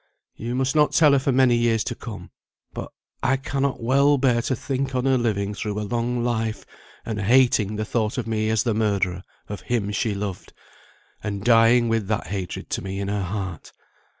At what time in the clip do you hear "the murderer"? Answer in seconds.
8.63-9.21